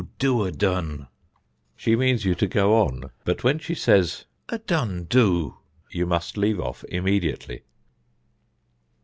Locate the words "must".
6.07-6.37